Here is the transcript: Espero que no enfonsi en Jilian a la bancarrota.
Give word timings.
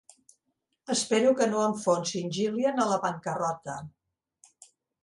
Espero 0.95 1.35
que 1.41 1.47
no 1.51 1.61
enfonsi 1.65 2.23
en 2.25 2.35
Jilian 2.39 2.83
a 2.87 2.89
la 2.95 2.99
bancarrota. 3.07 3.79